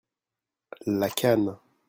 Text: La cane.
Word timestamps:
La 0.87 1.11
cane. 1.11 1.57